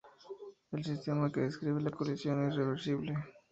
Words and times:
El 0.71 0.83
sistema 0.83 1.31
que 1.31 1.41
describe 1.41 1.79
la 1.79 1.91
colisión 1.91 2.43
es 2.47 2.55
reversible. 2.55 3.13